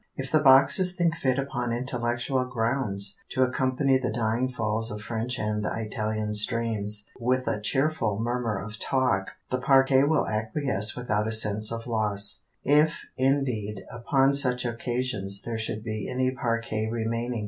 If 0.15 0.31
the 0.31 0.39
boxes 0.39 0.95
think 0.95 1.15
fit 1.15 1.37
upon 1.37 1.71
intellectual 1.71 2.43
grounds 2.45 3.19
to 3.29 3.43
accompany 3.43 3.99
the 3.99 4.11
dying 4.11 4.51
falls 4.51 4.89
of 4.89 5.03
French 5.03 5.37
and 5.37 5.63
Italian 5.63 6.33
strains 6.33 7.05
with 7.19 7.47
a 7.47 7.61
cheerful 7.61 8.17
murmur 8.19 8.57
of 8.59 8.79
talk, 8.79 9.33
the 9.51 9.61
parquet 9.61 10.03
will 10.05 10.25
acquiesce 10.25 10.97
without 10.97 11.27
a 11.27 11.31
sense 11.31 11.71
of 11.71 11.85
loss, 11.85 12.41
if, 12.63 13.05
indeed, 13.15 13.85
upon 13.91 14.33
such 14.33 14.65
occasions 14.65 15.43
there 15.43 15.59
should 15.59 15.83
be 15.83 16.09
any 16.09 16.31
parquet 16.31 16.89
remaining. 16.89 17.39